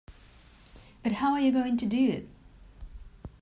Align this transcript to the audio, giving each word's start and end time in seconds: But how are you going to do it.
But 1.03 1.11
how 1.11 1.33
are 1.33 1.39
you 1.39 1.51
going 1.51 1.77
to 1.77 1.85
do 1.85 2.09
it. 2.09 2.27